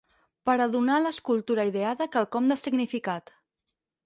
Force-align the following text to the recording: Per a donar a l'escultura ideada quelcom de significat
Per 0.49 0.53
a 0.63 0.65
donar 0.75 0.95
a 0.99 1.03
l'escultura 1.03 1.67
ideada 1.73 2.09
quelcom 2.17 2.49
de 2.53 2.59
significat 2.63 3.33